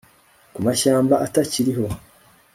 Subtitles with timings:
[0.53, 1.85] Ku mashyamba atakiriho